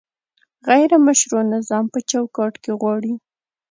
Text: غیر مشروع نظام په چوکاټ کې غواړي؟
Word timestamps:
غیر 0.69 0.91
مشروع 1.05 1.43
نظام 1.53 1.85
په 1.93 1.99
چوکاټ 2.09 2.53
کې 2.63 2.71
غواړي؟ 2.81 3.13